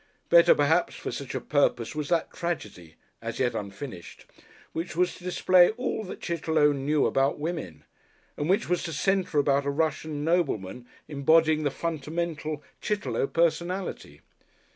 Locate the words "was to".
4.95-5.23, 8.67-8.93